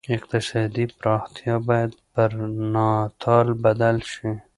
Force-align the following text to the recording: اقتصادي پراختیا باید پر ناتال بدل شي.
اقتصادي 0.09 0.85
پراختیا 0.87 1.59
باید 1.67 1.93
پر 2.15 2.31
ناتال 2.73 3.47
بدل 3.63 3.97
شي. 4.11 4.27